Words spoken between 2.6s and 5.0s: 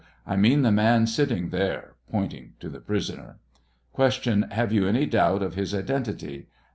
the prisoner.) Q. Have you